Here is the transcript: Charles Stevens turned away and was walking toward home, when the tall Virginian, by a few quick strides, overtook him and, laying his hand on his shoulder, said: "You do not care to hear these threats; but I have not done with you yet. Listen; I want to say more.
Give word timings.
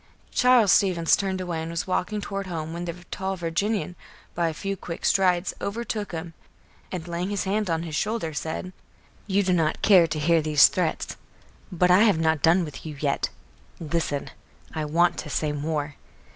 Charles 0.31 0.71
Stevens 0.71 1.15
turned 1.15 1.39
away 1.39 1.61
and 1.61 1.69
was 1.69 1.85
walking 1.85 2.21
toward 2.21 2.47
home, 2.47 2.73
when 2.73 2.85
the 2.85 2.93
tall 3.11 3.35
Virginian, 3.35 3.95
by 4.33 4.49
a 4.49 4.53
few 4.55 4.75
quick 4.75 5.05
strides, 5.05 5.53
overtook 5.61 6.11
him 6.11 6.33
and, 6.91 7.07
laying 7.07 7.29
his 7.29 7.43
hand 7.43 7.69
on 7.69 7.83
his 7.83 7.95
shoulder, 7.95 8.33
said: 8.33 8.73
"You 9.27 9.43
do 9.43 9.53
not 9.53 9.83
care 9.83 10.07
to 10.07 10.17
hear 10.17 10.41
these 10.41 10.69
threats; 10.69 11.17
but 11.71 11.91
I 11.91 11.99
have 12.01 12.17
not 12.17 12.41
done 12.41 12.65
with 12.65 12.83
you 12.83 12.97
yet. 12.99 13.29
Listen; 13.79 14.31
I 14.73 14.85
want 14.85 15.19
to 15.19 15.29
say 15.29 15.51
more. 15.51 15.97